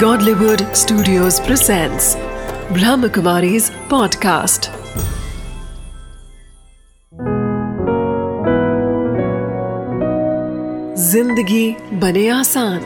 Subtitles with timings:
[0.00, 2.06] Godlywood Studios presents
[2.76, 4.68] Brahmakumari's podcast.
[10.98, 12.80] ज़िंदगी बने आसान।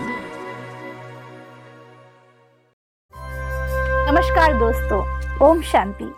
[4.10, 5.00] नमस्कार दोस्तों,
[5.48, 6.12] ओम शांति।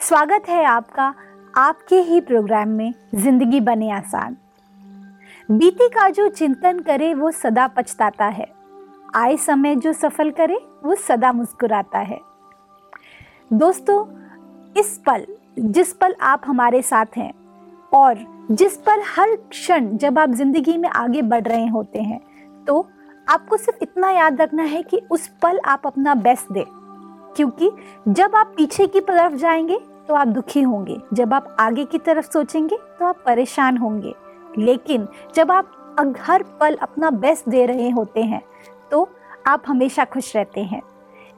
[0.00, 1.12] स्वागत है आपका
[1.56, 4.36] आपके ही प्रोग्राम में ज़िंदगी बने आसान।
[5.50, 8.61] बीती का जो चिंतन करे वो सदा पछताता है।
[9.14, 12.20] आए समय जो सफल करे, वो सदा मुस्कुराता है।
[13.52, 14.04] दोस्तों,
[14.76, 15.26] इस पल,
[15.58, 17.32] जिस पल आप हमारे साथ हैं
[17.92, 18.18] और
[18.50, 22.20] जिस पर हर क्षण जब आप ज़िंदगी में आगे बढ़ रहे होते हैं
[22.64, 22.86] तो
[23.26, 26.64] आपको सिर्फ़ इतना याद रखना है कि उस पल आप अपना बेस्ट दें।
[27.36, 27.70] क्योंकि
[28.08, 32.30] जब आप पीछे की तरफ़ जाएँगे तो आप दुखी होंगे। जब आप आगे की तरफ़
[32.30, 34.14] सोचेंगे तो आप परेशान होंगे।
[34.58, 35.78] लेकिन जब आप
[36.20, 38.42] हर पल अपना बेस्ट दे रहे होते हैं
[39.46, 40.82] आप हमेशा खुश रहते हैं।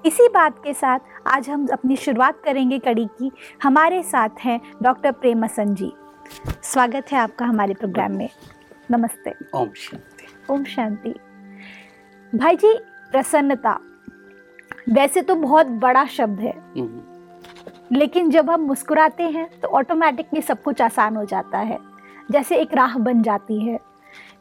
[0.07, 3.31] इसी बात के साथ आज हम अपनी शुरुआत करेंगे कड़ी की।
[3.63, 5.93] हमारे साथ हैं डॉक्टर प्रेमसन जी
[6.63, 8.29] स्वागत है आपका हमारे प्रोग्राम में।
[8.91, 11.15] नमस्ते। ओम शांति। ओम शांति।
[12.35, 12.75] भाई जी
[13.11, 13.79] प्रसन्नता।
[14.89, 20.63] वैसे तो बहुत बड़ा शब्द है। हम्म, लेकिन जब हम मुस्कुराते हैं तो ऑटोमेटिकली सब
[20.63, 21.79] कुछ आसान हो जाता है।
[22.31, 23.79] जैसे एक राह बन जाती है।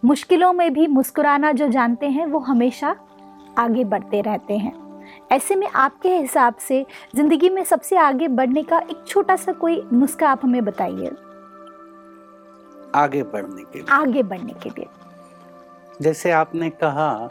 [0.05, 2.95] मुश्किलों में भी मुस्कुराना जो जानते हैं वो हमेशा
[3.57, 4.83] आगे बढ़ते रहते हैं।
[5.31, 9.83] ऐसे में आपके हिसाब से ज़िंदगी में सबसे आगे बढ़ने का एक छोटा सा कोई
[9.93, 11.11] नुस्खा आप हमें बताइए।
[12.95, 14.85] आगे बढ़ने के लिए। आगे बढ़ने के लिए।
[16.01, 17.29] जैसे आपने कहा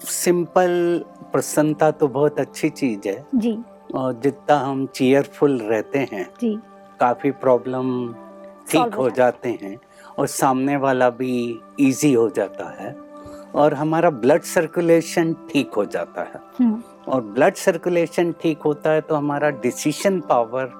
[0.00, 3.58] सिंपल प्रसन्नता तो बहुत अच्छी चीज़ है। जी।
[3.94, 6.58] और जितना हम चीयरफुल रहते हैं जी।
[7.00, 8.14] काफ़ी प्रॉब्लम
[8.70, 9.78] ठीक हो जाते हैं।
[10.18, 13.05] और सामने वाला भी इजी हो जाता है।
[13.54, 19.00] और हमारा ब्लड सर्कुलेशन ठीक हो जाता है। हम्म। और ब्लड सर्कुलेशन ठीक होता है
[19.00, 20.72] तो हमारा डिसीशन पावर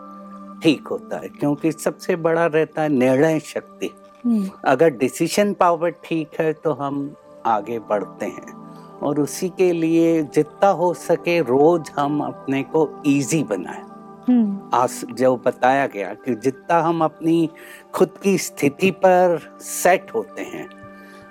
[0.63, 3.91] ठीक होता है क्योंकि सबसे बड़ा रहता है निर्णय शक्ति।
[4.25, 7.15] हम्म। अगर डिसीशन पावर ठीक है तो हम
[7.47, 8.55] आगे बढ़ते हैं।
[9.03, 13.85] और उसी के लिए जितना हो सके रोज हम अपने को इजी बनाएँ।
[14.29, 17.49] हम्म। आज जो बताया गया कि जितना हम अपनी
[17.95, 20.69] खुद की स्थिति पर सेट होते हैं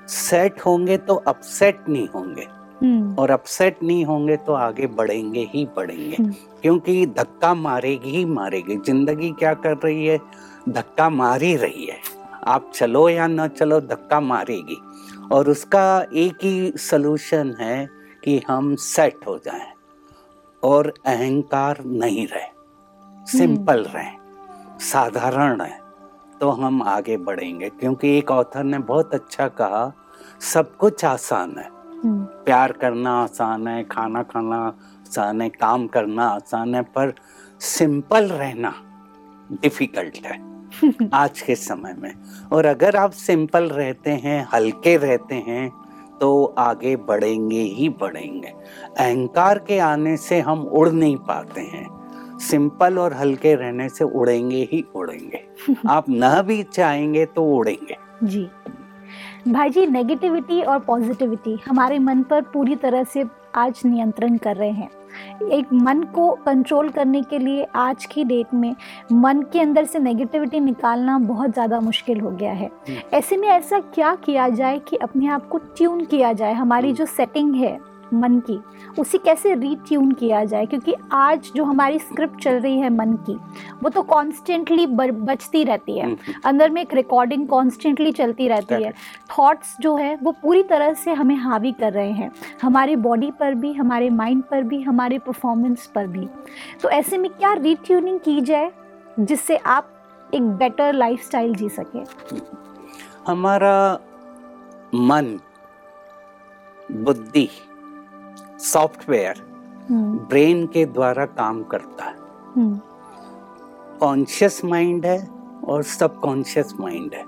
[0.08, 2.48] सेट होंगे तो अपसेट नहीं होंगे।
[2.84, 8.26] हम्म। और अपसेट नहीं होंगे तो आगे बढ़ेंगे ही बढ़ेंगे। हम्म। क्योंकि धक्का मारेगी ही
[8.26, 10.20] मारेगी। ज़िंदगी क्या कर रही है?
[10.70, 12.00] धक्का मार ही रही है।
[12.44, 14.78] आप चलो या ना चलो धक्का मारेगी।
[15.32, 17.90] और उसका एक ही सलूशन है
[18.24, 19.74] कि हम सेट हो जाएँ
[20.64, 22.48] और अहंकार नहीं रहे।
[23.38, 24.18] सिंपल रहें।
[24.80, 25.85] साधारण रहें
[26.42, 29.92] तो हम आगे बढ़ेंगे क्योंकि एक ऑथर ने बहुत अच्छा कहा
[30.54, 31.70] सब कुछ आसान है।
[32.04, 37.14] हम्म। प्यार करना आसान है खाना खाना आसान है काम करना आसान है पर
[37.60, 38.74] सिंपल रहना
[39.52, 40.44] डिफ़िकल्ट है
[41.14, 42.14] आज के समय में।
[42.54, 45.70] और अगर आप सिंपल रहते हैं हल्के रहते हैं
[46.22, 48.48] तो आगे बढ़ेंगे ही बढ़ेंगे।
[49.00, 51.95] अहंकार के आने से हम उड़ नहीं पाते हैं।
[52.40, 55.44] सिंपल और हल्के रहने से उड़ेंगे ही उड़ेंगे।
[55.90, 58.48] आप न भी चाहेंगे तो उड़ेंगे। जी।
[59.48, 63.26] भाई जी नेगेटिविटी और पॉजिटिविटी हमारे मन पर पूरी तरह से
[63.56, 64.90] आज नियंत्रण कर रहे हैं।
[65.50, 68.76] एक मन को कंट्रोल करने के लिए आज की डेट में
[69.12, 72.70] मन के अंदर से नेगेटिविटी निकालना बहुत ज़्यादा मुश्किल हो गया है।
[73.14, 76.54] ऐसे में ऐसा क्या किया जाए कि अपने आप को ट्यून किया जाए?
[76.54, 77.78] हमारी जो। सेटिंग है
[78.14, 78.60] मन की
[79.00, 80.66] उसे कैसे रीट्यून किया जाए?
[80.66, 83.36] क्योंकि आज जो हमारी स्क्रिप्ट चल रही है मन की
[83.84, 88.94] वो तो कॉन्स्टेंटली बचती रहती है। हम्म, अंदर में एक रिकॉर्डिंग कॉन्स्टेंटली चलती रहती है।
[89.30, 93.56] थॉट्स जो है वो पूरी तरह से हमें हावी कर रहे हैं। हमारे बॉडी पर
[93.56, 96.28] भी हमारे माइंड पर भी हमारे परफॉर्मेंस पर भी।
[96.82, 98.72] तो ऐसे में क्या रीट्यूनिंग की जाए
[99.20, 99.92] जिससे आप
[100.34, 102.00] एक बेटर लाइफस्टाइल जी सके?
[103.28, 104.00] हमारा
[104.96, 105.40] मन
[106.92, 107.50] बुद्धि
[108.74, 109.36] सॉफ्टवेयर
[109.90, 112.16] हम्म। ब्रेन के द्वारा काम करता है।
[112.56, 112.80] हम्म।
[114.00, 115.28] कॉन्शियस माइंड है
[115.68, 117.24] और सबकॉन्शियस माइंड है।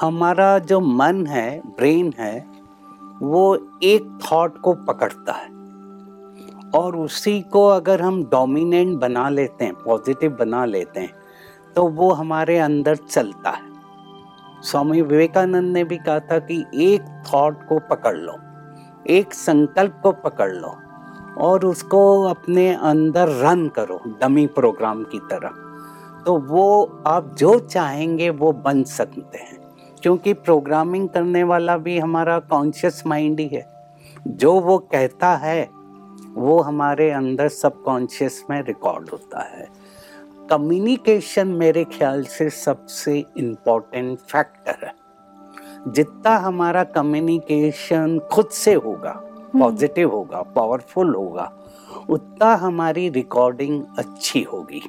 [0.00, 2.46] हमारा जो मन है ब्रेन है
[3.22, 5.48] वो एक थॉट को पकड़ता है।
[6.74, 11.12] और उसी को अगर हम डोमिनेंट बना लेते हैं पॉजिटिव बना लेते हैं
[11.76, 13.62] तो वो हमारे अंदर चलता है।
[14.62, 18.32] स्वामी विवेकानंद ने भी कहा था कि एक थॉट को पकड़ लो।
[19.10, 20.76] एक संकल्प को पकड़ लो
[21.38, 25.48] और उसको अपने अंदर रन करो डमी प्रोग्राम की तरह।
[26.24, 29.66] तो वो आप जो चाहेंगे वो बन सकते हैं।
[30.02, 33.76] क्योंकि प्रोग्रामिंग करने वाला भी हमारा कॉन्शियस माइंड ही है।
[34.26, 35.70] जो वो कहता है,
[36.34, 39.68] वो हमारे अंदर सबकॉन्शियस में रिकॉर्ड होता है।
[40.50, 45.05] कम्युनिकेशन मेरे ख्याल से सबसे इम्पोर्टेंट फैक्टर है।
[45.88, 49.12] जितना हमारा कम्युनिकेशन खुद से होगा
[49.56, 51.50] पॉजिटिव होगा पावरफुल होगा
[52.10, 54.82] उतना हमारी रिकॉर्डिंग अच्छी होगी।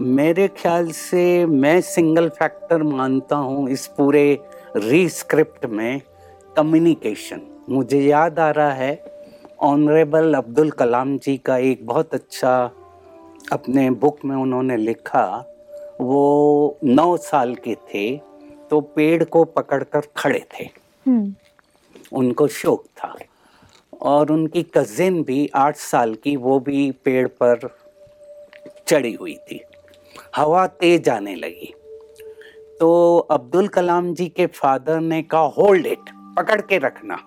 [0.00, 4.22] मेरे ख्याल से मैं सिंगल फैक्टर मानता हूँ इस पूरे
[4.76, 6.00] रीस्क्रिप्ट में
[6.56, 7.40] कम्युनिकेशन
[7.70, 8.92] मुझे याद आ रहा है
[9.62, 12.52] ऑनरेबल अब्दुल कलाम जी का एक बहुत अच्छा
[13.52, 15.24] अपने बुक में उन्होंने लिखा
[16.00, 18.29] वो नौ साल के थे।
[18.70, 20.64] तो पेड़ को पकड़कर खड़े थे।
[21.06, 21.34] हम्म,
[22.12, 23.18] उनको शौक था।
[24.02, 27.78] और उनकी कजिन भी आठ साल की वो भी पेड़ पर
[28.88, 29.60] चढ़ी हुई थी।
[30.36, 31.74] हवा तेज आने लगी।
[32.80, 37.18] तो अब्दुल कलाम जी के फादर ने कहा होल्ड इट पकड़ के रखना।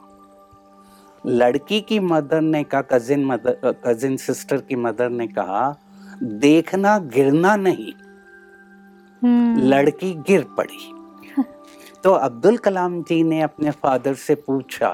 [1.26, 3.58] लड़की की मदर ने कहा कजिन मदर
[3.88, 5.78] कजिन सिस्टर की मदर ने कहा
[6.24, 7.94] देखना गिरना नहीं।
[9.24, 10.93] हम्म, लड़की गिर पड़ी।
[12.04, 14.90] तो अब्दुल कलाम जी ने अपने फादर से पूछा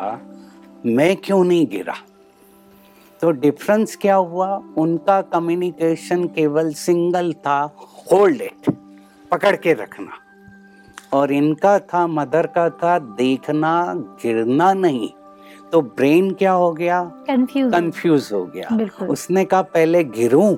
[0.86, 1.94] मैं क्यों नहीं गिरा?
[3.22, 4.62] तो डिफरेंस क्या हुआ?
[4.78, 7.60] उनका कम्युनिकेशन केवल सिंगल था
[8.12, 8.70] होल्ड इट
[9.32, 10.12] पकड़ के रखना।
[11.14, 15.10] और इनका था मदर का था देखना गिरना नहीं।
[15.72, 17.04] तो ब्रेन क्या हो गया?
[17.28, 20.56] कंफ्यूज कंफ्यूज हो गया। उसने कहा पहले गिरूं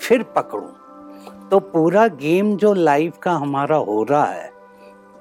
[0.00, 4.57] फिर पकड़ूं। तो पूरा गेम जो लाइफ का हमारा हो रहा है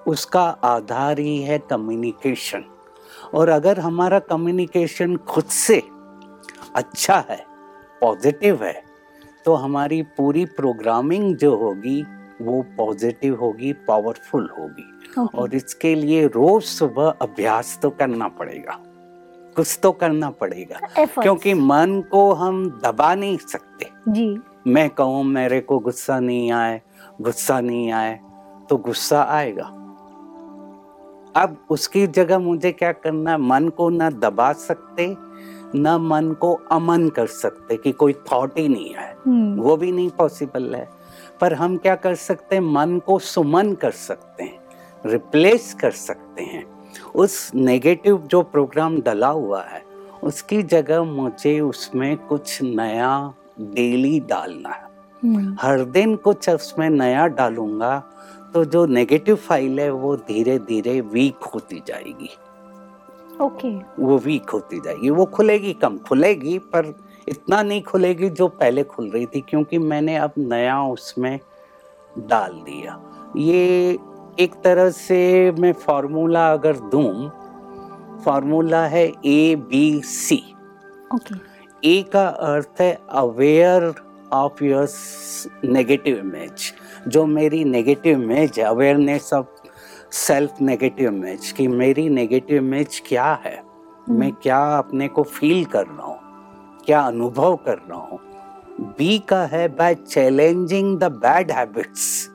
[0.07, 2.63] उसका आधार ही है कम्युनिकेशन
[3.33, 5.83] और अगर हमारा कम्युनिकेशन खुद से
[6.75, 7.45] अच्छा है
[8.01, 8.83] पॉजिटिव है
[9.45, 12.06] तो हमारी पूरी प्रोग्रामिंग जो होगी
[12.42, 14.94] वो पॉजिटिव होगी पावरफुल होगी.
[15.36, 18.80] और इसके लिए रोज सुबह अभ्यास तो करना पड़ेगा.
[19.56, 20.80] कुछ तो करना पड़ेगा.
[20.80, 23.89] Efforts, क्योंकि मन को हम दबा नहीं सकते.
[24.07, 24.38] जी.
[24.68, 26.81] मैं कहूँ मेरे को गुस्सा नहीं आए
[27.21, 28.19] गुस्सा नहीं आए
[28.69, 29.76] तो गुस्सा आएगा.
[31.37, 33.37] अब उसकी जगह मुझे क्या करना है?
[33.37, 35.17] मन को ना दबा सकते
[35.75, 39.91] ना मन को अमन कर सकते कि कोई थॉट ही नहीं है। हम्म, वो भी
[39.91, 40.89] नहीं पॉसिबल है।
[41.41, 42.63] पर हम क्या कर सकते हैं?
[42.63, 44.59] मन को सुमन कर सकते हैं
[45.05, 46.65] रिप्लेस कर सकते हैं।
[47.15, 49.83] उस नेगेटिव जो प्रोग्राम डला हुआ है
[50.23, 54.87] उसकी जगह मुझे उसमें कुछ नया डेली डालना है।
[55.23, 58.03] हम्म, हर दिन कुछ उसमें नया डालूँगा
[58.57, 62.30] तो जो नेगेटिव फ़ाइल है वो धीरे धीरे वीक होती जाएगी।
[63.42, 64.00] Okay okay.
[64.00, 66.94] वो वीक होती जाएगी। वो खुलेगी कम खुलेगी पर
[67.30, 71.39] इतना नहीं खुलेगी जो पहले खुल रही थी क्योंकि मैंने अब नया उसमें
[72.30, 72.98] डाल दिया।
[73.38, 74.00] ये
[74.39, 77.30] एक तरह से मैं फार्मूला अगर दूँ
[78.25, 80.44] फार्मूला है ए बी सी
[81.15, 81.36] ओके
[81.89, 83.94] ए का अर्थ है aware
[84.33, 84.88] of your
[85.65, 86.74] negative image
[87.07, 89.45] जो मेरी नेगेटिव इमेज है awareness of
[90.12, 93.63] self negative image कि मेरी नेगेटिव इमेज क्या है?
[94.09, 96.19] मैं क्या अपने को फील कर रहा हूँ?
[96.86, 98.19] क्या अनुभव कर रहा हूँ?
[98.81, 102.30] बी का है by challenging the bad habits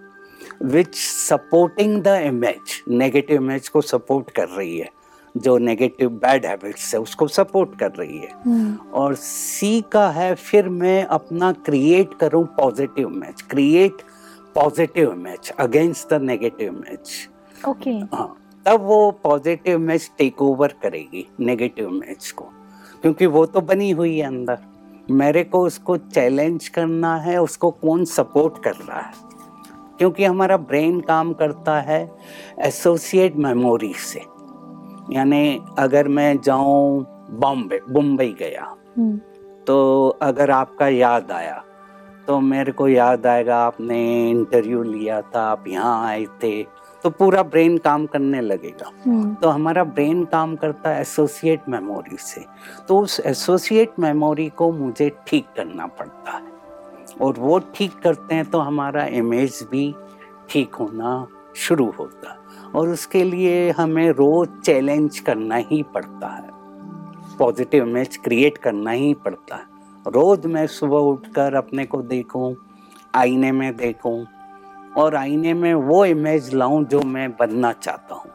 [0.63, 4.91] which supporting the image negative image को सपोर्ट कर रही है।
[5.37, 10.35] जो नेगेटिव बैड हैबिट्स है उसको सपोर्ट कर रही है। हम्म, और सी का है
[10.35, 14.03] फिर मैं अपना क्रिएट करूँ positive image create
[14.55, 18.35] positive image against the negative image okay हाँ
[18.67, 22.45] तब वो पॉजिटिव इमेज टेक ओवर करेगी नेगेटिव इमेज को।
[23.03, 24.59] क्योंकि वो तो बनी हुई है अंदर।
[25.11, 29.13] मेरे को उसको चैलेंज करना है उसको कौन सपोर्ट कर रहा है?
[29.99, 32.01] क्योंकि हमारा ब्रेन काम करता है
[32.59, 34.21] एसोसिएट मेमोरी से।
[35.11, 39.17] यानी अगर मैं जाऊँ बॉम्बे मुंबई गया हम्म,
[39.67, 41.63] तो अगर आपका याद आया
[42.27, 46.63] तो मेरे को याद आएगा आपने इंटरव्यू लिया था आप यहाँ आए थे
[47.05, 52.17] तो पूरा ब्रेन काम करने लगेगा। हम्म, तो हमारा ब्रेन काम करता है एसोसिएट मेमोरी
[52.17, 52.45] से।
[52.89, 56.51] तो उस एसोसिएट मेमोरी को मुझे ठीक करना पड़ता है।
[57.21, 59.95] और वो ठीक करते हैं तो हमारा इमेज भी
[60.51, 61.27] ठीक होना
[61.57, 66.51] शुरू होता है। और उसके लिए हमें रोज चैलेंज करना ही पड़ता है।
[67.39, 69.71] पॉजिटिव इमेज क्रिएट करना ही पड़ता है।
[70.07, 72.55] रोज मैं सुबह उठकर अपने को देखूँ
[73.15, 74.27] आईने में देखूँ
[74.97, 78.31] और आईने में वो इमेज लाऊं जो मैं बनना चाहता हूँ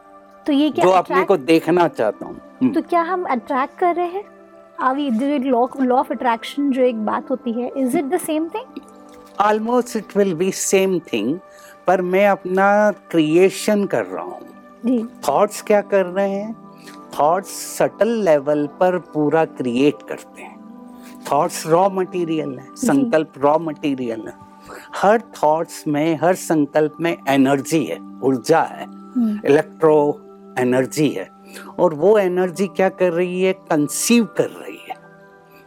[0.46, 4.06] तो ये क्या जो अपने को देखना चाहता हूँ। तो क्या हम अट्रैक्ट कर रहे
[4.06, 4.24] हैं?
[4.80, 8.80] अभी जो लॉ ऑफ़ अट्रैक्शन जो एक बात होती है is it the same thing
[9.40, 11.38] almost it will be same thing
[11.86, 16.54] पर मैं अपना क्रिएशन कर रहा हूँ। थॉट्स क्या कर रहे हैं?
[17.20, 20.57] थॉट्स सटल लेवल पर पूरा क्रिएट करते हैं।
[21.32, 24.34] थॉट्स रॉ मटेरियल है संकल्प रॉ मटेरियल है।
[24.96, 28.86] हर थॉट्स में हर संकल्प में एनर्जी है ऊर्जा है
[29.46, 30.22] इलेक्ट्रो
[30.58, 31.30] एनर्जी है।
[31.78, 33.52] और वो एनर्जी क्या कर रही है?
[33.52, 34.96] कंसीव कर रही है।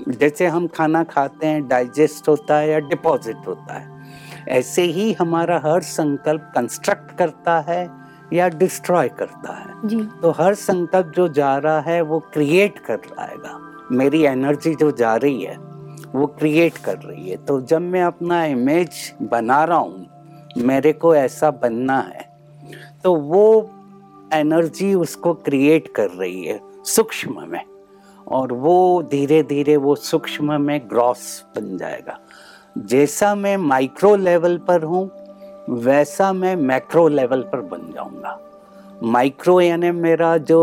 [0.07, 4.01] जैसे हम खाना खाते हैं डाइजेस्ट होता है या डिपॉजिट होता है।
[4.49, 7.89] ऐसे ही हमारा हर संकल्प कंस्ट्रक्ट करता है
[8.33, 12.95] या डिस्ट्रॉय करता है। जी। तो हर संकल्प जो जा रहा है वो क्रिएट कर
[12.95, 13.60] रहा
[13.91, 15.57] मेरी एनर्जी जो जा रही है,
[16.07, 20.07] वो क्रिएट कर रही है। तो जब मैं अपना इमेज बना रहा हूँ,
[20.59, 22.29] मेरे को ऐसा बनना है
[23.03, 23.69] तो वो
[24.33, 27.63] एनर्जी उसको क्रिएट कर रही है सूक्ष्म में।
[28.27, 31.23] और वो धीरे धीरे वो सूक्ष्म में ग्रॉस
[31.55, 32.17] बन जाएगा।
[32.77, 35.09] जैसा मैं माइक्रो लेवल पर हूँ,
[35.69, 38.39] वैसा मैं मैक्रो लेवल पर बन जाऊँगा।
[39.03, 40.61] माइक्रो यानी मेरा जो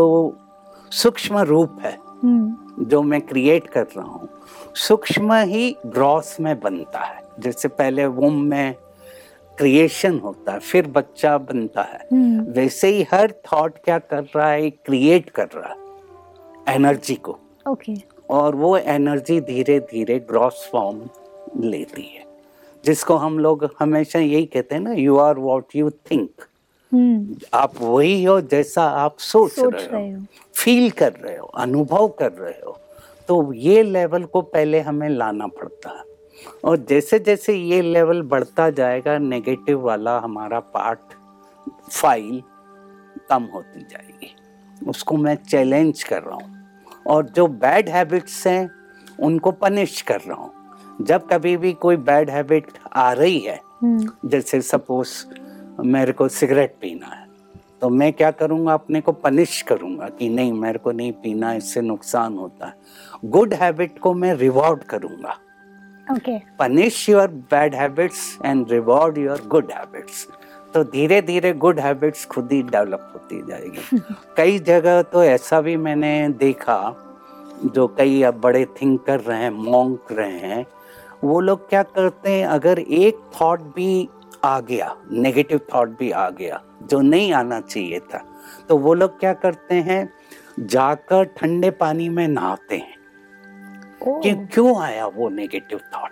[0.91, 4.29] सूक्ष्म रूप है हम्म। जो मैं क्रिएट कर रहा हूँ
[4.75, 8.75] सूक्ष्म ही ग्रॉस में बनता है। जैसे पहले वोम में
[9.57, 14.49] क्रिएशन होता है फिर बच्चा बनता है। हम्म। वैसे ही हर थॉट क्या कर रहा
[14.49, 17.37] है क्रिएट कर रहा है एनर्जी को।
[17.69, 17.93] ओके
[18.29, 21.01] और वो एनर्जी धीरे धीरे ग्रॉस फॉर्म
[21.63, 22.23] लेती है।
[22.85, 26.29] जिसको हम लोग हमेशा यही कहते हैं ना you are what you think
[27.53, 30.21] आप वही हो जैसा आप सोच, सोच रहे हो।
[30.59, 32.77] फील कर रहे हो अनुभव कर रहे हो
[33.29, 36.03] तो ये लेवल को पहले हमें लाना पड़ता है।
[36.65, 41.13] और जैसे जैसे ये लेवल बढ़ता जाएगा नेगेटिव वाला हमारा पार्ट
[41.91, 42.41] फ़ाइल
[43.29, 44.35] कम होती जाएगी।
[44.81, 46.57] उसको मैं चैलेंज कर रहा हूँ।
[47.07, 48.69] और जो बैड हैबिट्स हैं
[49.19, 50.53] उनको पनिश कर रहा हूँ।
[51.01, 55.25] जब कभी भी कोई बैड हैबिट आ रही है हम्म। जैसे सपोज़
[55.85, 57.27] मेरे को सिगरेट पीना है।
[57.81, 58.73] तो मैं क्या करूँगा?
[58.73, 62.73] अपने को पनिश करूँगा कि नहीं मेरे को नहीं पीना इससे नुकसान होता है।
[63.25, 65.37] गुड हैबिट को मैं रिवॉर्ड करूँगा।
[66.59, 70.27] Punish your bad habits and reward your good habits
[70.73, 73.99] तो धीरे धीरे गुड हैबिट्स खुद ही डेवलप होती जाएगी।
[74.37, 76.95] कई जगह तो ऐसा भी मैंने देखा
[77.65, 80.65] जो कई अब बड़े थिंकर रहे हैं मॉन्क रहे हैं
[81.23, 84.09] वो लोग क्या करते हैं अगर एक थॉट भी
[84.43, 88.25] आ गया नेगेटिव थॉट भी आ गया जो नहीं आना चाहिए था।
[88.69, 90.13] तो वो लोग क्या करते हैं?
[90.59, 92.99] जाकर ठंडे पानी में नहाते हैं।
[94.03, 96.11] कि क्यों आया वो नेगेटिव थॉट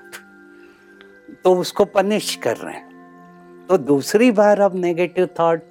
[1.44, 2.88] तो उसको पनिश कर रहे हैं।
[3.70, 5.62] तो दूसरी बार अब नेगेटिव थॉट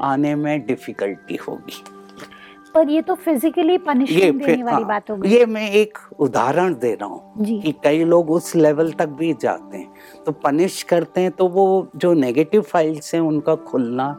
[0.00, 1.84] आने में डिफिकल्टी होगी।
[2.74, 6.74] पर ये तो फिजिकली पनिशमेंट देने वाली हाँ, बात हो गई ये मैं एक उदाहरण
[6.74, 11.20] दे रहा हूँ कि कई लोग उस लेवल तक भी जाते हैं। तो पनिश करते
[11.20, 14.12] हैं तो वो जो नेगेटिव फाइल्स हैं उनका खुलना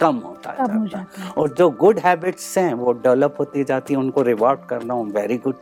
[0.00, 3.36] कम होता कम हो जाता है। जाता है। और जो गुड हैबिट्स हैं वो डेवलप
[3.40, 5.54] होती जाती है उनको रिवॉर्ड कर रहा हूँ वेरी गुड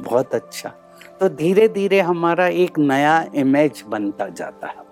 [0.00, 0.72] बहुत अच्छा।
[1.20, 4.84] तो धीरे धीरे हमारा एक नया इमेज बनता जाता है।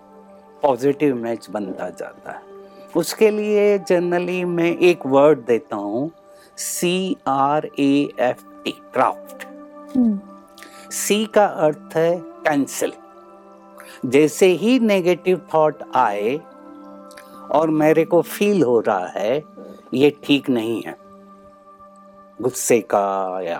[0.62, 2.53] पॉजिटिव इमेज बनता जाता है।
[2.96, 6.10] उसके लिए जनरली मैं एक वर्ड देता हूँ
[6.58, 9.46] C R A F T craft
[10.92, 12.92] C का अर्थ है कैंसिल
[14.06, 16.36] जैसे ही नेगेटिव थॉट आए
[17.52, 19.42] और मेरे को फील हो रहा है
[19.94, 20.94] ये ठीक नहीं है।
[22.42, 23.58] गुस्से का या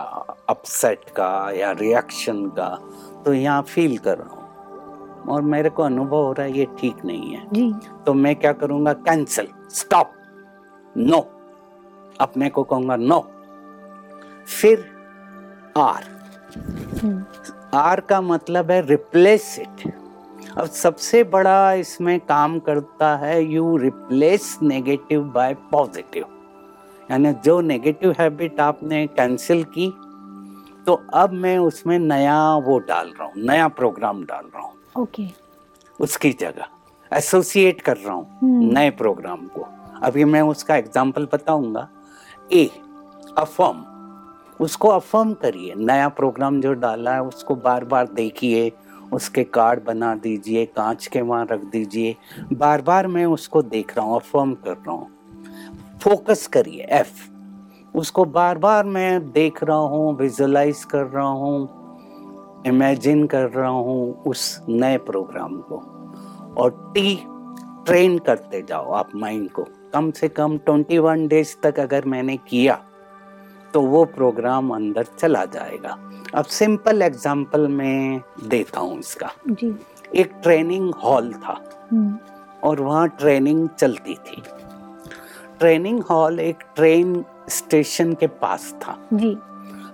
[0.49, 2.69] अपसेट का या रिएक्शन का
[3.25, 4.44] तो यहाँ फील कर रहा हूँ।
[5.29, 7.73] और मेरे को अनुभव हो रहा है ये ठीक नहीं है। जी।
[8.07, 8.93] तो मैं क्या करूँगा?
[8.93, 10.13] कैंसिल स्टॉप
[10.97, 11.19] नो
[12.21, 13.21] अपने को कहूँगा नो
[14.47, 14.85] फिर
[15.77, 16.05] आर
[17.03, 17.25] हम्म,
[17.75, 19.93] आर का मतलब है रिप्लेस इट
[20.59, 26.27] अब सबसे बड़ा इसमें काम करता है you replace negative by positive
[27.11, 29.91] यानी जो नेगेटिव हैबिट आपने कैंसिल की
[30.87, 35.27] तो अब मैं उसमें नया वो डाल रहा हूँ नया प्रोग्राम डाल रहा हूँ। ओके।
[36.01, 39.67] उसकी जगह। एसोसिएट कर रहा हूँ हम्म। नए प्रोग्राम को।
[40.03, 41.89] अभी मैं उसका एग्ज़ाम्पल बताऊँगा।
[42.53, 42.71] ए
[43.39, 43.85] अफर्म
[44.61, 48.73] उसको अफर्म करिए। नया प्रोग्राम जो डाला है उसको बार बार देखिए।
[49.13, 52.17] उसके कार्ड बना दीजिए कांच के वहाँ रख दीजिए।
[52.53, 57.31] बार बार मैं उसको देख रहा हूँ अफर्म कर रहा हूँ। फोकस करिए एफ़
[57.95, 61.84] उसको बार बार मैं देख रहा हूँ विजुलाइज कर रहा हूँ।
[62.67, 65.77] इमेजिन कर रहा हूँ उस नए प्रोग्राम को।
[66.59, 67.23] और टी
[67.87, 72.85] ट्रेन करते जाओ आप माइंड को। कम से कम 21 डेज़ तक अगर मैंने किया
[73.75, 75.99] तो वो प्रोग्राम अंदर चला जाएगा।
[76.35, 79.75] अब सिंपल एग्जांपल मैं देता हूँ इसका। जी।
[80.17, 82.19] एक ट्रेनिंग हॉल था। हम्म,
[82.65, 84.43] और वहाँ ट्रेनिंग चलती थी।
[85.59, 89.37] ट्रेनिंग हॉल एक ट्रेन स्टेशन के पास था। जी।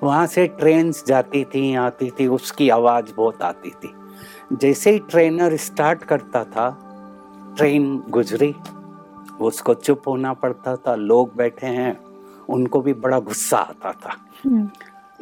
[0.02, 3.94] वहाँ से ट्रेन जाती थी आती थी उसकी आवाज़ बहुत आती थी।
[4.52, 6.68] जैसे ही ट्रेनर स्टार्ट करता था
[7.56, 8.54] ट्रेन गुजरी
[9.40, 11.98] उसको चुप होना पड़ता था लोग बैठे हैं
[12.48, 14.68] उनको भी बड़ा गुस्सा आता था। हम्म,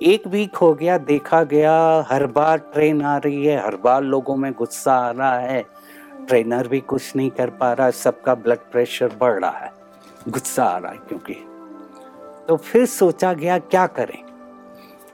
[0.03, 4.37] एक वीक हो गया देखा गया हर बार ट्रेन आ रही है हर बार लोगों
[4.37, 5.65] में गुस्सा आ रहा है।
[6.29, 9.73] ट्रेनर भी कुछ नहीं कर पा रहा सबका ब्लड प्रेशर बढ़ रहा है
[10.29, 11.35] गुस्सा आ रहा है क्योंकि।
[12.49, 14.28] तो फिर सोचा गया क्या करें?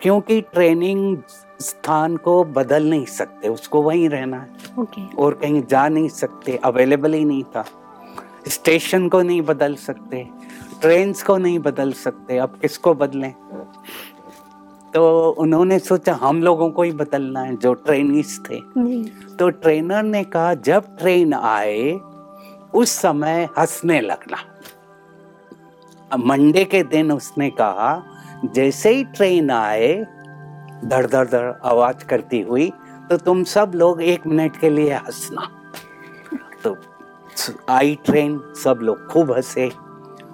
[0.04, 1.16] क्योंकि ट्रेनिंग
[1.60, 6.56] स्थान को बदल नहीं सकते उसको वहीं रहना है। ओके। और कहीं जा नहीं सकते
[6.56, 7.64] अवेलेबल ही नहीं था।
[8.48, 10.26] स्टेशन को नहीं बदल सकते
[10.80, 13.32] ट्रेन्स को नहीं बदल सकते अब किसको बदलें?
[14.94, 18.60] तो उन्होंने सोचा हम लोगों को ही बदलना है जो ट्रेनिस थे।
[19.36, 21.92] तो ट्रेनर ने कहा जब ट्रेन आए
[22.74, 24.38] उस समय हंसने लगना।
[26.18, 28.02] मंडे के दिन उसने कहा
[28.44, 29.94] जैसे ही ट्रेन आए
[30.84, 32.70] धड़ धड़ धड़ आवाज़ करती हुई
[33.10, 35.48] तो तुम सब लोग एक मिनट के लिए हंसना।
[36.64, 36.76] तो
[37.68, 39.70] आई ट्रेन सब लोग खूब हंसे।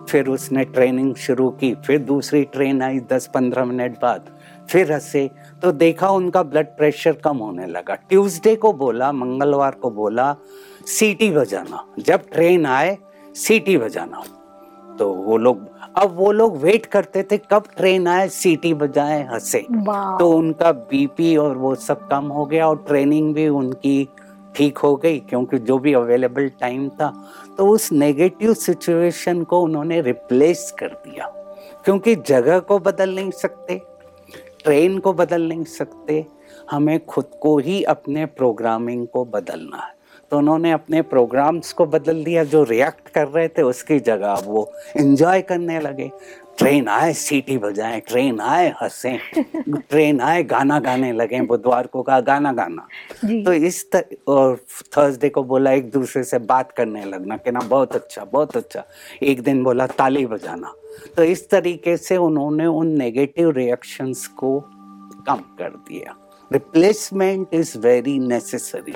[0.09, 4.25] फिर उसने ट्रेनिंग शुरू की, फिर दूसरी ट्रेन आई दस पंद्रह मिनट बाद,
[4.71, 5.31] फिर हंसे।
[5.62, 10.35] तो देखा उनका ब्लड प्रेशर कम होने लगा। ट्यूसडे को बोला, मंगलवार को बोला
[10.87, 12.97] सीटी बजाना। जब ट्रेन आए
[13.37, 14.23] सीटी बजाना।
[14.99, 19.59] तो वो लोग अब वो लोग वेट करते थे कब ट्रेन आए सीटी बजाए हंसे।
[20.19, 24.09] तो उनका बीपी और वो सब कम हो गया और ट्रेनिंग भी उनकी
[24.57, 27.13] ठीक हो गई क्योंकि जो भी अवेलेबल टाइम था
[27.59, 31.27] तो उस नेगेटिव सिचुएशन को उन्होंने रिप्लेस कर दिया।
[31.85, 33.81] क्योंकि जगह को बदल नहीं सकते
[34.65, 36.25] ट्रेन को बदल नहीं सकते
[36.71, 40.00] हमें खुद को ही अपने प्रोग्रामिंग को बदलना है।
[40.31, 44.45] तो उन्होंने अपने प्रोग्राम्स को बदल दिया जो रिएक्ट कर रहे थे उसकी जगह अब
[44.47, 46.11] वो एंजॉय करने लगे।
[46.59, 49.19] ट्रेन आए सीटी बजाएँ ट्रेन आए हंसे
[49.69, 52.87] ट्रेन आए गाना गाने लगे बुधवार को कहा गाना गाना।
[53.25, 54.57] जी। तो इस तर, और
[54.97, 58.85] थर्सडे को बोला एक दूसरे से बात करने लगना कि ना बहुत अच्छा बहुत अच्छा।
[59.23, 60.75] एक दिन बोला ताली बजाना।
[61.17, 64.61] तो इस तरीके से उन्होंने उन नेगेटिव रिएक्शंस को
[65.26, 66.17] कम कर दिया।
[66.52, 68.95] रिप्लेसमेंट इज़ वेरी नेसेसरी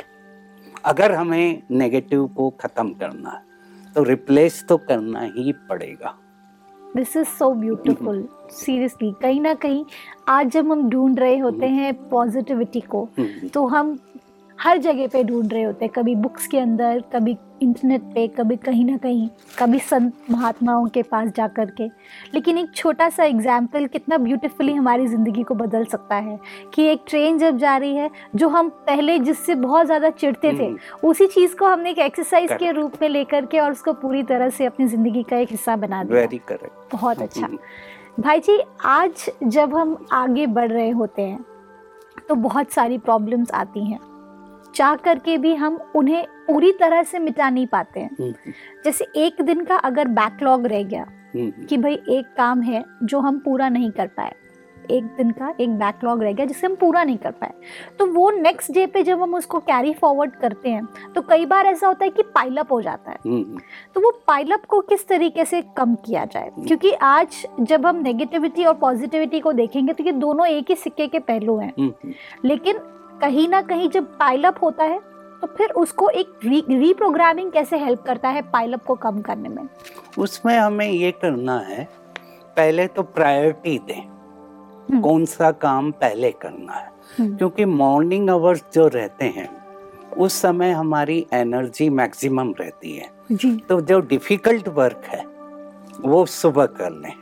[0.84, 6.14] अगर हमें नेगेटिव को खत्म करना है तो रिप्लेस तो करना ही पड़ेगा।
[6.96, 9.84] This is so beautiful seriously कहीं ना कहीं
[10.28, 13.98] आज जब हम ढूंढ रहे होते हैं पॉजिटिविटी को हम्म, तो हम
[14.58, 18.56] हर जगह पे ढूंढ रहे होते हैं कभी बुक्स के अंदर कभी इंटरनेट पे कभी
[18.58, 21.86] कहीं ना कहीं कभी संत महात्माओं के पास जा कर के
[22.34, 26.38] लेकिन एक छोटा सा एग्ज़ाम्पल कितना ब्यूटीफुली हमारी ज़िंदगी को बदल सकता है
[26.74, 30.64] कि एक ट्रेन जब जा रही है जो हम पहले जिससे बहुत ज़्यादा चिढ़ते थे
[30.64, 34.22] हम्म। उसी चीज़ को हमने एक एक्सरसाइज के रूप में लेकर के और उसको पूरी
[34.24, 37.48] तरह से अपनी ज़िंदगी का एक हिस्सा बना दिया। वेरी करेक्ट बहुत अच्छा।
[38.20, 41.44] भाई जी आज जब हम आगे बढ़ रहे होते हैं
[42.28, 43.98] तो बहुत सारी प्रॉब्लम्स आती हैं।
[44.74, 48.32] चाह करके भी हम उन्हें पूरी तरह से मिटा नहीं पाते हैं।
[48.84, 51.06] जैसे एक दिन का अगर बैकलॉग रह गया
[51.36, 54.34] कि भाई एक काम है जो हम पूरा नहीं कर पाए
[54.90, 57.52] एक दिन का एक बैकलॉग रह गया जिसे हम पूरा नहीं कर पाए
[57.98, 60.84] तो वो नेक्स्ट डे पे जब हम उसको कैरी फॉरवर्ड करते हैं
[61.14, 63.16] तो कई बार ऐसा होता है कि पाइलअप हो जाता है।
[63.94, 66.50] तो वो पाइलअप को किस तरीके से कम किया जाए?
[66.58, 71.06] क्योंकि आज जब हम नेगेटिविटी और पॉजिटिविटी को देखेंगे तो ये दोनों एक ही सिक्के
[71.06, 71.72] के पहलू हैं।
[72.44, 72.78] लेकिन
[73.20, 74.98] कहीं ना कहीं जब पाइलअप होता है
[75.40, 79.68] तो फिर उसको एक री रीप्रोग्रामिंग कैसे हेल्प करता है पाइलअप को कम करने में?
[80.18, 81.88] उसमें हमें ये करना है
[82.56, 86.92] पहले तो प्रायोरिटी दें। कौन सा काम पहले करना है?
[87.18, 89.48] हम्म। क्योंकि मॉर्निंग आवर्स जो रहते हैं
[90.16, 95.24] उस समय हमारी एनर्जी मैक्सिमम रहती है। जी। तो जो डिफ़िकल्ट वर्क है
[96.00, 97.12] वो सुबह कर लें।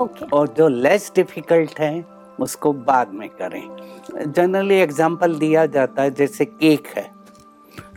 [0.00, 6.10] ओके और जो लेस डिफ़िकल्ट है उसको बाद में करें। जनरली एग्ज़ाम्पल दिया जाता है
[6.10, 7.10] जैसे केक है।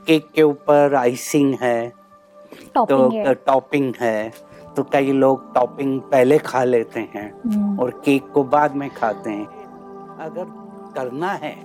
[0.07, 1.81] केक के ऊपर आइसिंग है
[2.75, 4.31] है तो टॉपिंग है।
[4.75, 9.29] तो कई लोग टॉपिंग पहले खा लेते हैं हम्म, और केक को बाद में खाते
[9.29, 9.45] हैं।
[10.19, 10.45] अगर
[10.95, 11.55] करना है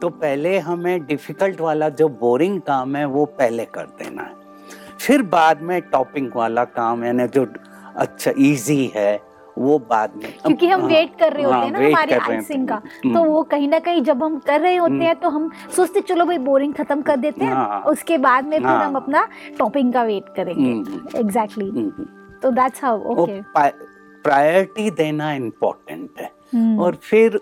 [0.00, 4.36] तो पहले हमें डिफ़िकल्ट वाला जो बोरिंग काम है वो पहले कर देना है।
[4.98, 7.46] फिर बाद में टॉपिंग वाला काम यानी जो
[7.96, 9.16] अच्छा इजी है
[9.58, 12.68] वो बाद में। क्योंकि हम हाँ, वेट कर रहे होते हाँ, हैं ना हमारे आइसिंग
[12.68, 16.00] का। तो वो कहीं ना कहीं जब हम कर रहे होते हैं तो हम सोचते
[16.00, 19.26] चलो भाई बोरिंग खत्म कर देते हैं। हाँ। उसके बाद में फिर हाँ। हम अपना
[19.58, 22.06] टॉपिंग का वेट करेंगे। हम्म, एग्जैक्टली हम्म,
[22.42, 23.40] तो दैट्स हाउ ओके
[24.24, 26.30] प्रायोरिटी देना इम्पोर्टेंट है।
[26.78, 27.40] और फिर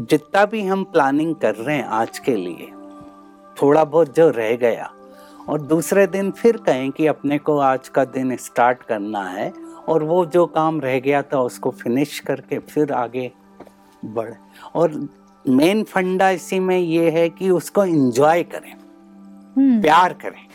[0.00, 2.70] जितना भी हम प्लानिंग कर रहे हैं आज के लिए
[3.56, 4.90] थोड़ा बहुत जो रह गया
[5.48, 9.52] और दूसरे दिन फिर कहें कि अपने को आज का दिन स्टार्ट करना है
[9.88, 13.30] और वो जो काम रह गया था उसको फिनिश करके फिर आगे
[14.02, 14.36] बढ़े।
[14.74, 15.08] और
[15.44, 20.46] मेन फंडा इसी में ये है कि उसको इंजॉय करें हम्म, प्यार करें।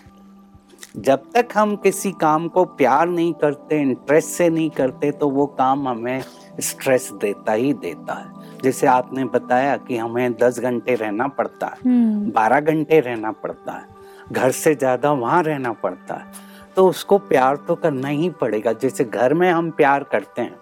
[0.97, 5.45] जब तक हम किसी काम को प्यार नहीं करते इंटरेस्ट से नहीं करते तो वो
[5.57, 6.21] काम हमें
[6.61, 11.77] स्ट्रेस देता ही देता है। जैसे आपने बताया कि हमें दस घंटे रहना पड़ता है
[11.83, 13.85] हम्म, बारह घंटे रहना पड़ता है
[14.31, 16.45] घर से ज़्यादा वहाँ रहना पड़ता है।
[16.77, 20.59] तो उसको प्यार तो करना ही पड़ेगा। जैसे घर में हम प्यार करते हैं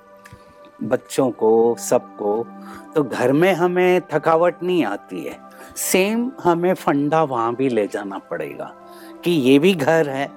[0.84, 2.46] बच्चों को सबको
[2.96, 5.40] तो घर में हमें थकावट नहीं आती है।
[5.78, 8.72] सेम हमें फंडा वहाँ भी ले जाना पड़ेगा
[9.24, 10.30] कि ये भी घर है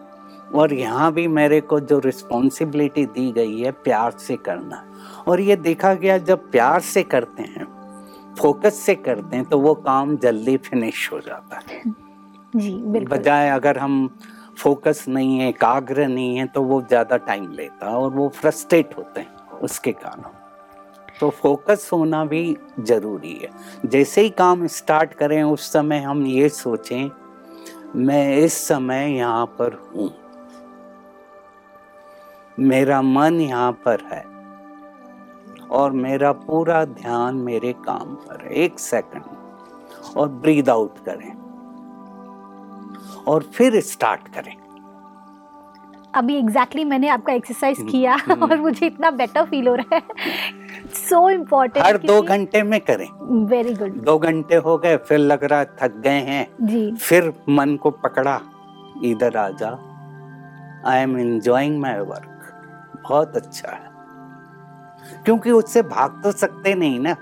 [0.54, 4.84] और यहाँ भी मेरे को जो रिस्पॉन्सिबिलिटी दी गई है प्यार से करना।
[5.28, 7.66] और ये देखा गया जब प्यार से करते हैं
[8.38, 11.82] फोकस से करते हैं तो वो काम जल्दी फिनिश हो जाता है।
[12.56, 14.18] जी बिल्कुल। बजाय अगर हम
[14.58, 18.96] फोकस नहीं है, एकाग्र नहीं है तो वो ज़्यादा टाइम लेता है और वो फ्रस्ट्रेट
[18.98, 20.22] होते हैं उसके कारण
[21.20, 23.48] तो फोकस होना भी ज़रूरी है।
[23.86, 27.10] जैसे ही काम स्टार्ट करें, उस समय हम ये सोचें,
[27.96, 30.10] मैं इस समय यहाँ पर हूँ।
[32.60, 34.22] मेरा मन यहाँ पर है
[35.70, 41.32] और मेरा पूरा ध्यान मेरे काम पर है। एक सेकंड और ब्रीद आउट करें।
[43.28, 44.54] और फिर स्टार्ट करें।
[46.14, 49.74] अभी एग्जैक्टली exactly मैंने आपका एक्सरसाइज हम्म, किया हम्म। और मुझे इतना बेटर फील हो
[49.74, 50.02] रहा है।
[50.94, 53.08] सो इम्पोर्टेंट हर दो घंटे में करें।
[53.46, 57.76] वेरी गुड दो घंटे हो गए फिर लग रहा थक गए हैं। जी। फिर मन
[57.76, 58.40] को पकड़ा
[59.04, 59.68] इधर आ जा।
[60.86, 62.34] I am enjoying my work
[63.02, 63.88] बहुत अच्छा है।
[65.24, 67.14] क्योंकि उससे भाग तो सकते नहीं ना।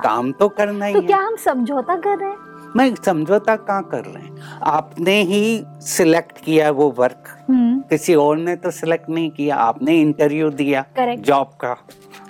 [0.00, 2.47] काम तो करना ही तो है। क्या हम समझौता कर रहे हैं?
[2.76, 4.36] मैं समझौता कहाँ कर रहे हैं?
[4.62, 10.00] आपने ही सिलेक्ट किया वो वर्क हम्म। किसी और ने तो सिलेक्ट नहीं किया आपने
[10.00, 11.76] इंटरव्यू दिया जॉब का।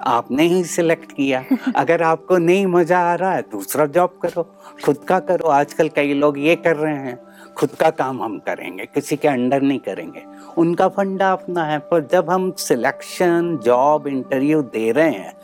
[0.06, 1.44] आपने ही सिलेक्ट किया।
[1.76, 4.42] अगर आपको नहीं मज़ा आ रहा है दूसरा जॉब करो
[4.84, 7.18] खुद का करो। आजकल कई लोग ये कर रहे हैं
[7.56, 10.22] खुद का काम हम करेंगे किसी के अंडर नहीं करेंगे।
[10.58, 15.34] उनका फंडा अपना है पर जब हम सिलेक्शन जॉब इंटरव्यू दे रहे हैं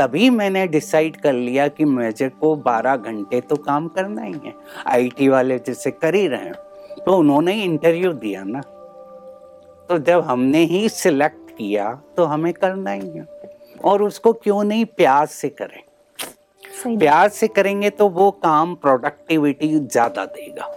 [0.00, 4.54] तभी मैंने डिसाइड कर लिया कि मुझे को 12 घंटे तो काम करना ही है।
[4.86, 6.54] आईटी वाले जैसे कर ही रहे हैं।
[6.96, 8.60] तो उन्होंने इंटरव्यू दिया ना।
[9.88, 13.26] तो जब हमने ही सिलेक्ट किया तो हमें करना ही है।
[13.84, 15.80] और उसको क्यों नहीं प्यार से करें?
[16.98, 20.74] प्यार से करेंगे तो वो काम प्रोडक्टिविटी ज़्यादा देगा।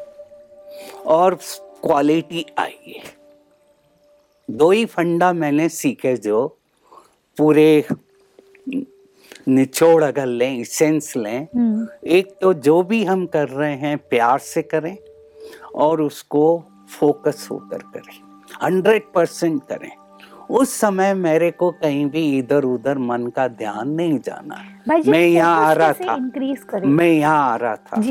[1.07, 1.37] और
[1.83, 3.01] क्वालिटी आएगी।
[4.49, 6.47] दो ही फंडा मैंने सीखे जो
[7.37, 7.85] पूरे
[9.47, 14.39] निचोड़ अगर लें इसेंस लें हम्म। एक तो जो भी हम कर रहे हैं प्यार
[14.39, 14.97] से करें
[15.75, 16.63] और उसको
[16.99, 18.19] फोकस होकर करें
[18.63, 19.91] हंड्रेड परसेंट करें।
[20.49, 24.55] उस समय मेरे को कहीं भी इधर उधर मन का ध्यान नहीं जाना।
[25.07, 26.15] मैं यहाँ आ रहा था।
[26.87, 28.01] मैं यहाँ आ रहा था।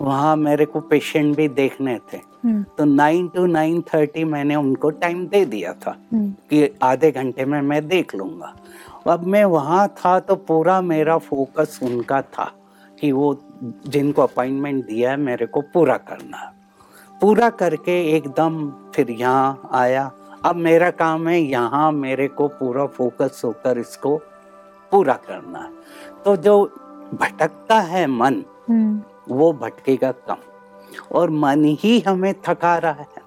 [0.00, 4.90] वहाँ मेरे को पेशेंट भी देखने थे। हम्म। तो नाइन टू नाइन थर्टी मैंने उनको
[4.90, 8.54] टाइम दे दिया था हम्म। कि आधे घंटे में मैं देख लूँगा।
[9.06, 12.52] अब मैं वहाँ था तो पूरा मेरा फोकस उनका था
[13.00, 13.42] कि वो
[13.86, 16.52] जिनको अपॉइंटमेंट दिया है मेरे को पूरा करना
[17.20, 20.12] पूरा करके एकदम फिर यहाँ आया।
[20.44, 24.16] अब मेरा काम है यहाँ मेरे को पूरा फोकस होकर इसको
[24.90, 25.70] पूरा करना है।
[26.24, 26.64] तो जो
[27.14, 30.36] भटकता है मन हम्म। वो भटकेगा कम।
[31.12, 33.19] और मन ही हमें थका रहा है।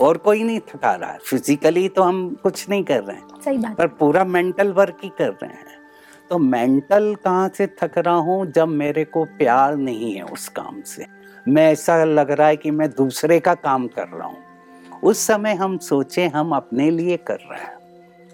[0.00, 3.58] और कोई नहीं थका रहा है। फिजिकली तो हम कुछ नहीं कर रहे हैं। सही
[3.58, 5.76] बात पर पूरा मेंटल वर्क ही कर रहे हैं।
[6.30, 10.80] तो मेंटल कहाँ से थक रहा हूँ जब मेरे को प्यार नहीं है उस काम
[10.82, 11.06] से?
[11.48, 14.36] मैं ऐसा लग रहा है कि मैं दूसरे का काम कर रहा हूँ।
[15.02, 17.78] उस समय हम सोचे हम अपने लिए कर रहे हैं।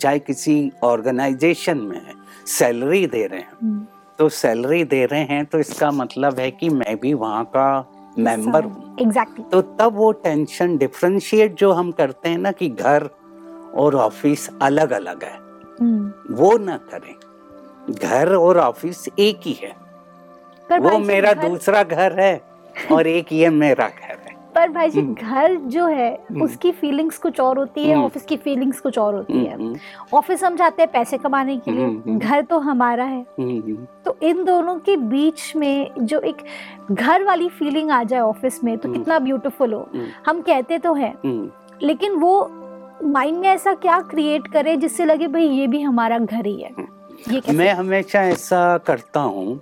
[0.01, 2.01] चाहे किसी ऑर्गेनाइजेशन में
[2.47, 3.87] सैलरी दे रहे हैं। हम्म,
[4.19, 8.65] तो सैलरी दे रहे हैं तो इसका मतलब है कि मैं भी वहाँ का मेंबर
[8.65, 13.11] हूँ। एग्जैक्टली तो तब वो टेंशन डिफ्रेंशिएट जो हम करते हैं ना कि घर
[13.75, 15.39] और ऑफ़िस अलग अलग है।
[15.83, 16.11] Hmm.
[16.31, 17.15] वो ना करें।
[17.91, 19.85] घर और ऑफ़िस एक ही है।
[20.79, 22.41] वो मेरा दूसरा घर है
[22.93, 24.14] और एक ये मेरा घर
[24.55, 28.23] पर भाई जी हम्म। घर जो है उसकी फीलिंग्स कुछ और होती है हम्म। ऑफ़िस
[28.23, 29.77] की फीलिंग्स कुछ और होती है। हम्म,
[30.15, 33.59] ऑफ़िस हम जाते हैं पैसे कमाने के हम्म, लिए हम्म। घर तो हमारा है। हम्म,
[33.59, 36.45] हम्म, तो इन दोनों के बीच में जो एक
[36.93, 40.79] घर वाली फीलिंग आ जाए ऑफ़िस में तो हम्म। कितना ब्यूटीफुल हो। हम्म, हम कहते
[40.79, 41.51] तो हैं हम्म,
[41.83, 42.51] लेकिन वो
[43.05, 46.71] माइंड में ऐसा क्या क्रिएट करे जिससे लगे भाई ये भी हमारा घर ही है।
[47.31, 49.61] ये मैं हमेशा ऐसा करता हूँ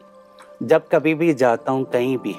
[0.62, 2.35] जब कभी भी जाता हूँ कहीं भी।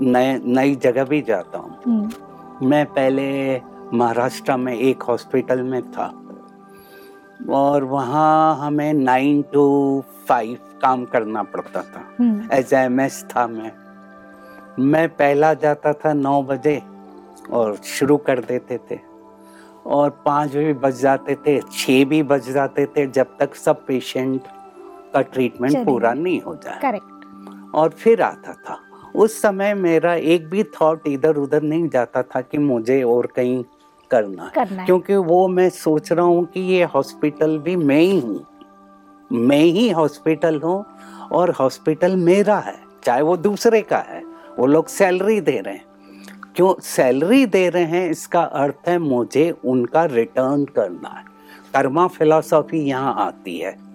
[0.00, 3.60] नए नई जगह भी जाता हूँ। हम्म, मैं पहले
[3.94, 6.06] महाराष्ट्र में एक हॉस्पिटल में था
[7.50, 9.64] और वहाँ हमें नाइन टू
[10.28, 13.72] फाइव काम करना पड़ता था। हम्म, एज एम एस था मैं।
[14.78, 16.82] मैं पहला जाता था नौ बजे
[17.50, 18.98] और शुरू कर देते थे
[19.86, 24.42] और पाँच भी बज जाते थे छः भी बज जाते थे जब तक सब पेशेंट
[25.14, 28.78] का ट्रीटमेंट पूरा नहीं हो जाए। करेक्ट। और फिर आता था।
[29.16, 33.64] उस समय मेरा एक भी थॉट इधर उधर नहीं जाता था कि मुझे और कहीं
[34.10, 38.00] करना है। करना है। क्योंकि वो मैं सोच रहा हूँ कि ये हॉस्पिटल भी मैं
[38.00, 38.46] ही हूँ।
[39.32, 40.84] मैं ही हॉस्पिटल हूँ
[41.32, 44.22] और हॉस्पिटल मेरा है चाहे वो दूसरे का है।
[44.58, 45.84] वो लोग सैलरी दे रहे हैं।
[46.56, 51.24] क्यों सैलरी दे रहे हैं इसका अर्थ है मुझे उनका रिटर्न करना है।
[51.74, 53.85] कर्मा फिलॉसफी यहाँ आती है।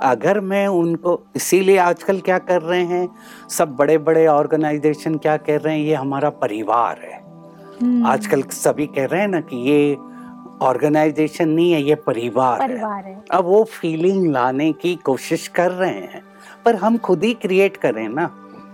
[0.00, 3.08] अगर मैं उनको इसीलिए आजकल क्या कर रहे हैं?
[3.48, 5.84] सब बड़े बड़े ऑर्गेनाइजेशन क्या कह रहे हैं?
[5.86, 7.24] ये हमारा परिवार है।
[7.82, 9.96] हम्म, आजकल सभी कह रहे हैं ना कि ये
[10.62, 15.70] ऑर्गेनाइजेशन नहीं है ये परिवार है। परिवार है। अब वो फीलिंग लाने की कोशिश कर
[15.70, 16.22] रहे हैं।
[16.64, 18.30] पर हम खुद ही क्रिएट करें ना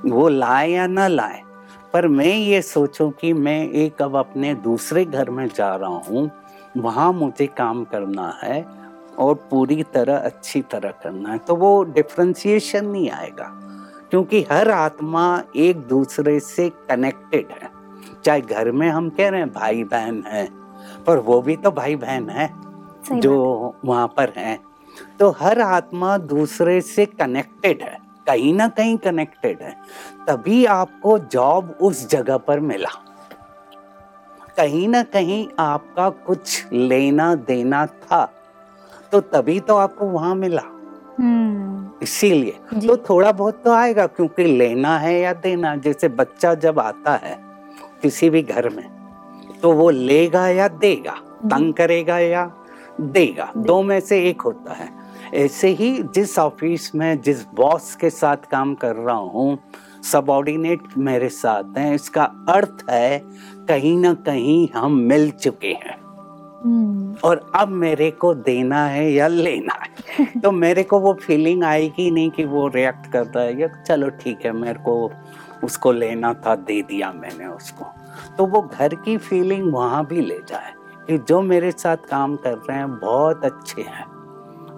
[0.07, 1.43] वो लाए या ना लाए।
[1.93, 6.31] पर मैं ये सोचूं कि मैं एक अब अपने दूसरे घर में जा रहा हूँ
[6.77, 8.80] वहाँ मुझे काम करना है।
[9.21, 13.51] और पूरी तरह अच्छी तरह करना है। तो वो डिफ्रेंसिएशन नहीं आएगा
[14.11, 17.69] क्योंकि हर आत्मा एक दूसरे से कनेक्टेड है।
[18.25, 20.49] चाहे घर में हम कह रहे हैं भाई बहन है
[21.07, 22.51] पर वो भी तो भाई बहन है
[23.11, 24.59] जो वहाँ पर हैं।
[25.19, 29.77] तो हर आत्मा दूसरे से कनेक्टेड है कहीं ना कहीं कनेक्टेड है।
[30.29, 32.91] तभी आपको जॉब उस जगह पर मिला।
[34.57, 38.25] कहीं ना कहीं आपका कुछ लेना देना था।
[39.13, 40.63] तो तभी तो आपको वहाँ मिला।
[41.19, 46.79] हम्म, इसीलिए। तो थोड़ा बहुत तो आएगा क्योंकि लेना है या देना जैसे बच्चा जब
[46.79, 47.39] आता है
[48.03, 48.89] किसी भी घर में
[49.63, 51.15] तो वो लेगा या देगा?
[51.45, 52.51] तंग करेगा या
[53.01, 53.53] देगा?
[53.57, 54.89] दो में से एक होता है।
[55.35, 59.59] ऐसे ही जिस ऑफ़िस में जिस बॉस के साथ काम कर रहा हूँ
[60.03, 63.19] सबॉर्डिनेट मेरे साथ हैं इसका अर्थ है
[63.69, 65.99] कहीं ना कहीं हम मिल चुके हैं।
[67.25, 72.11] और अब मेरे को देना है या लेना है। तो मेरे को वो फीलिंग आएगी
[72.11, 75.11] नहीं कि वो रिएक्ट कर रहा है या चलो ठीक है मेरे को
[75.65, 77.85] उसको लेना था दे दिया मैंने उसको।
[78.39, 80.73] तो वो घर की फीलिंग वहाँ भी ले जाए
[81.07, 84.07] कि जो मेरे साथ काम कर रहे हैं बहुत अच्छे हैं।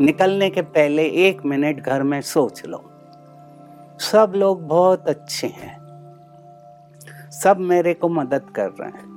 [0.00, 2.90] निकलने के पहले एक मिनट घर में सोच लो।
[3.98, 5.82] सब लोग बहुत अच्छे हैं।
[7.30, 9.11] सब मेरे को मदद कर रहे हैं।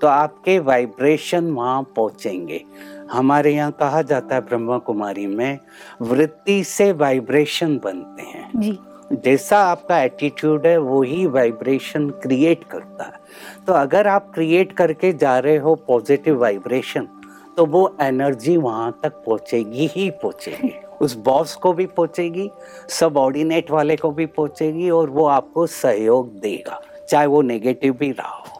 [0.00, 2.62] तो आपके वाइब्रेशन वहाँ पहुँचेंगे।
[3.10, 5.58] हमारे यहाँ कहा जाता है ब्रह्मा कुमारी में
[6.02, 8.78] वृत्ति से वाइब्रेशन बनते हैं। जी।
[9.14, 15.12] जैसा आपका एटीट्यूड है वो ही वाइब्रेशन क्रिएट करता है। तो अगर आप क्रिएट करके
[15.12, 17.08] जा रहे हो पॉजिटिव वाइब्रेशन
[17.56, 22.50] तो वो एनर्जी वहाँ तक पहुँचेगी ही पहुँचेगी। उस बॉस को भी पहुँचेगी
[22.90, 28.10] सब ऑर्डिनेट वाले को भी पहुँचेगी और वो आपको सहयोग देगा चाहे वो नेगेटिव भी
[28.10, 28.55] रहा हो।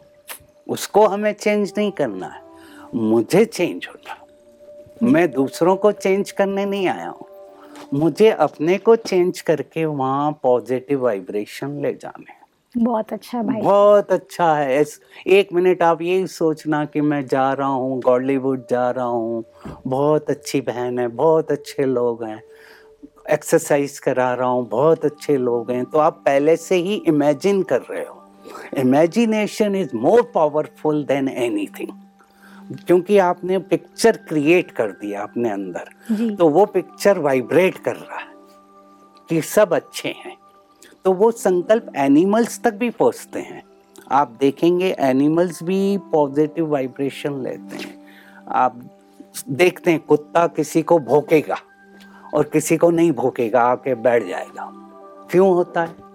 [0.68, 2.42] उसको हमें चेंज नहीं करना है।
[2.94, 4.26] मुझे चेंज होना।
[5.02, 7.26] मैं दूसरों को चेंज करने नहीं आया हूँ।
[7.94, 12.34] मुझे अपने को चेंज करके वहाँ पॉजिटिव वाइब्रेशन ले जाने
[12.84, 14.84] बहुत अच्छा भाई। बहुत अच्छा है।
[15.26, 19.44] एक मिनट आप यही सोचना कि मैं जा रहा हूँ गॉलीवुड जा रहा हूँ।
[19.86, 22.42] बहुत अच्छी बहन है बहुत अच्छे लोग हैं।
[23.30, 27.80] एक्सरसाइज करा रहा हूँ बहुत अच्छे लोग हैं। तो आप पहले से ही इमेजिन कर
[27.80, 28.25] रहे हो।
[28.78, 31.88] Imagination is more powerful than anything
[32.86, 38.34] क्योंकि आपने पिक्चर क्रिएट कर दिया अपने अंदर तो वो पिक्चर वाइब्रेट कर रहा है
[39.30, 40.36] कि सब अच्छे हैं।
[41.04, 43.62] तो वो संकल्प एनिमल्स तक भी पहुँचते हैं।
[44.12, 47.94] आप देखेंगे एनिमल्स भी पॉजिटिव वाइब्रेशन लेते हैं।
[48.48, 48.80] आप
[49.50, 51.56] देखते हैं कुत्ता किसी को भोंकेगा
[52.34, 54.70] और किसी को नहीं भोंकेगा आके बैठ जाएगा।
[55.30, 56.05] क्यों होता है?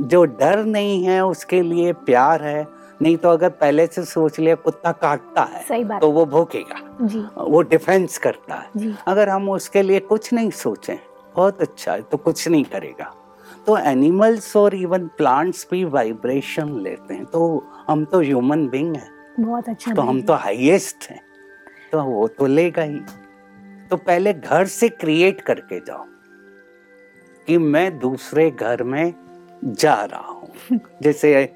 [0.00, 2.66] जो डर नहीं है उसके लिए प्यार है।
[3.02, 6.80] नहीं तो अगर पहले से सोच लिया कुत्ता काटता है सही बात। तो वो भोंकेगा।
[7.02, 10.96] जी। वो डिफेंस करता है। जी। अगर हम उसके लिए कुछ नहीं सोचें
[11.36, 13.12] बहुत अच्छा है तो कुछ नहीं करेगा।
[13.66, 19.10] तो एनिमल्स और इवन प्लांट्स भी वाइब्रेशन लेते हैं। तो हम तो ह्यूमन बींग हैं।
[19.40, 21.20] बहुत अच्छा तो हम तो हाईएस्ट हैं।
[21.92, 23.00] तो वो तो लेगा ही।
[23.90, 26.04] तो पहले घर से क्रिएट करके जाओ
[27.46, 29.12] कि मैं दूसरे घर में
[29.64, 31.52] जा रहा हूँ। जैसे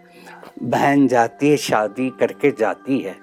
[0.63, 3.15] बहन जाती है शादी करके जाती है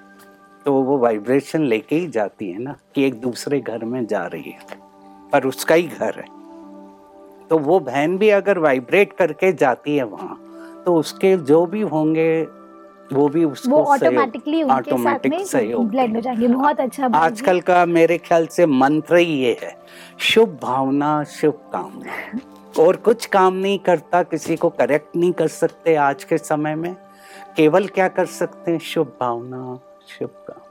[0.66, 4.50] तो वो वाइब्रेशन लेके ही जाती है ना कि एक दूसरे घर में जा रही
[4.50, 4.76] है।
[5.32, 6.26] पर उसका ही घर है।
[7.48, 10.36] तो वो बहन भी अगर वाइब्रेट करके जाती है वहाँ
[10.86, 12.30] तो उसके जो भी होंगे
[13.12, 17.84] वो भी उसको वो ऑटोमेटिकली उनके साथ सहयोग ब्लेंड हो जाएँगे। बहुत अच्छा आजकल का
[17.86, 19.76] मेरे ख्याल से मंत्र ही ये है
[20.18, 22.38] शुभ भावना शुभ कामना।
[22.78, 26.94] और कुछ काम नहीं करता किसी को करेक्ट नहीं कर सकते आज के समय में।
[27.56, 28.78] केवल क्या कर सकते हैं?
[28.78, 29.78] शुभ भावना
[30.08, 30.64] शुभ कामना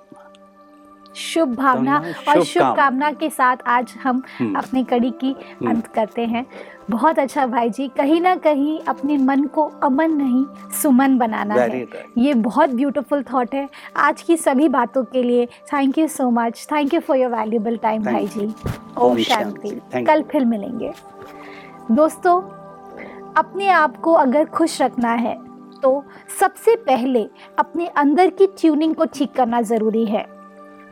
[1.16, 5.32] शुभ भावना दोनों और शुभ कामना के साथ आज हम हम्म। अपनी कड़ी की
[5.68, 6.46] अंत करते हैं।
[6.90, 10.46] बहुत अच्छा भाई जी कहीं ना कहीं अपने मन को अमन नहीं
[10.82, 11.86] सुमन बनाना है।
[12.18, 16.68] ये बहुत ब्यूटीफुल थॉट है। आज की सभी बातों के लिए thank you so much
[16.72, 18.54] thank you for your valuable time भाई जी।
[18.98, 20.92] ओम। शांति। कल फिर मिलेंगे।
[21.91, 22.41] दोस्तों,
[23.38, 25.36] अपने आप को अगर खुश रखना है
[25.82, 26.04] तो
[26.39, 27.23] सबसे पहले
[27.60, 30.23] अपने अंदर की ट्यूनिंग को ठीक करना ज़रूरी है।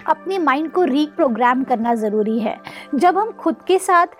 [0.07, 2.57] अपने माइंड को रीप्रोग्राम करना ज़रूरी है।
[2.95, 4.15] जब हम खुद के साथ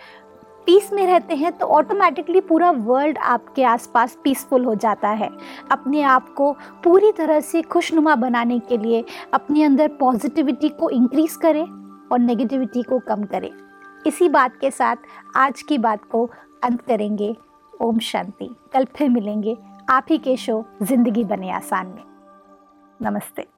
[0.66, 5.30] पीस में रहते हैं तो ऑटोमेटिकली पूरा वर्ल्ड आपके आसपास पीसफुल हो जाता है।
[5.72, 6.52] अपने आप को
[6.84, 11.66] पूरी तरह से खुशनुमा बनाने के लिए अपने अंदर पॉजिटिविटी को इंक्रीज करें
[12.12, 13.52] और नेगेटिविटी को कम करें।
[14.08, 14.96] इसी बात के साथ
[15.36, 16.30] आज की बात को
[16.66, 17.36] अंत करेंगे।
[17.82, 19.58] ओम शांति। कल फिर मिलेंगे।
[19.90, 22.04] आप ही के शो ज़िंदगी बने आसान में।
[23.02, 23.55] नमस्ते।